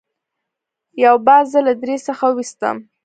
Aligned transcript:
یو 1.03 1.15
باز 1.27 1.45
زه 1.53 1.59
له 1.67 1.73
درې 1.81 1.95
څخه 2.07 2.23
وویستم. 2.27 2.77